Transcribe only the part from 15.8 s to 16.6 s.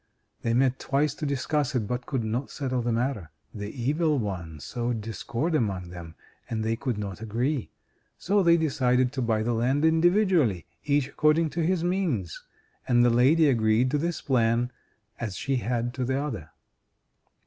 to the other.